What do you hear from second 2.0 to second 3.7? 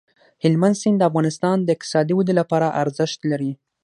ودې لپاره ارزښت لري.